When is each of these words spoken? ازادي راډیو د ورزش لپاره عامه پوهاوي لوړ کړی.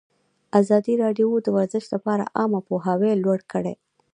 ازادي 0.61 0.93
راډیو 1.03 1.27
د 1.41 1.47
ورزش 1.55 1.85
لپاره 1.93 2.31
عامه 2.37 2.59
پوهاوي 2.67 3.11
لوړ 3.23 3.39
کړی. 3.51 3.75